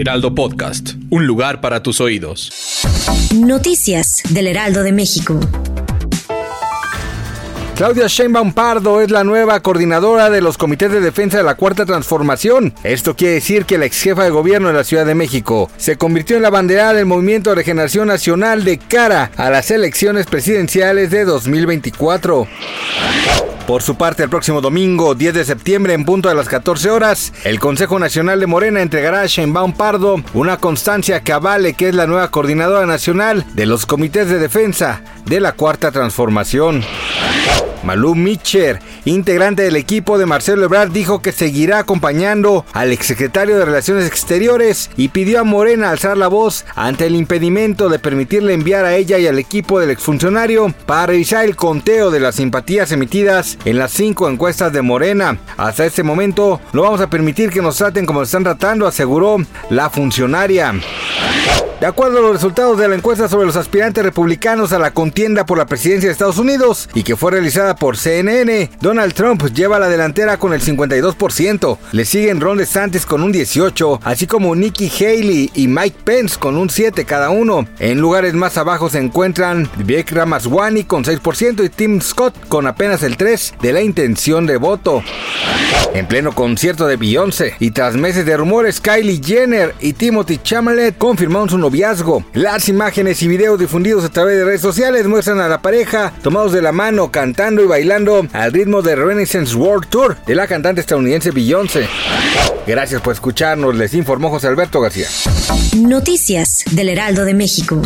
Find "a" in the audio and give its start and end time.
19.36-19.50, 29.20-29.26, 45.40-45.44, 48.84-48.94, 57.00-57.08, 62.18-62.22, 64.72-64.80, 94.04-94.08, 95.40-95.48